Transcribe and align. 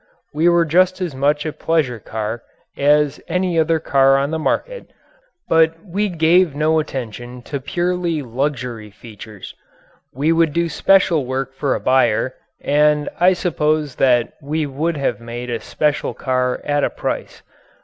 We 0.33 0.49
were 0.49 0.65
just 0.65 0.99
as 0.99 1.13
much 1.13 1.45
a 1.45 1.53
pleasure 1.53 1.99
car 1.99 2.41
as 2.75 3.21
any 3.27 3.59
other 3.59 3.77
car 3.79 4.17
on 4.17 4.31
the 4.31 4.39
market, 4.39 4.87
but 5.47 5.75
we 5.85 6.09
gave 6.09 6.55
no 6.55 6.79
attention 6.79 7.43
to 7.43 7.59
purely 7.61 8.23
luxury 8.23 8.89
features. 8.89 9.53
We 10.11 10.31
would 10.31 10.53
do 10.53 10.69
special 10.69 11.27
work 11.27 11.53
for 11.53 11.75
a 11.75 11.79
buyer, 11.79 12.33
and 12.61 13.09
I 13.19 13.33
suppose 13.33 13.93
that 13.97 14.33
we 14.41 14.65
would 14.65 14.97
have 14.97 15.21
made 15.21 15.51
a 15.51 15.59
special 15.59 16.15
car 16.15 16.61
at 16.63 16.83
a 16.83 16.89
price. 16.89 17.43